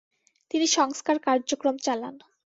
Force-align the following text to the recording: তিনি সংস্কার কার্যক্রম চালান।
তিনি 0.51 0.65
সংস্কার 0.77 1.15
কার্যক্রম 1.19 1.75
চালান। 1.77 2.15